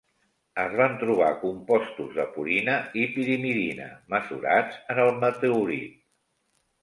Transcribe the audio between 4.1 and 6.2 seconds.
mesurats en el meteorit.